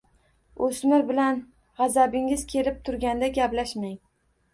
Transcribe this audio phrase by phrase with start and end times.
[0.67, 1.37] O‘smir bilan
[1.81, 3.93] g‘azabingiz kelib turganda gaplashmang.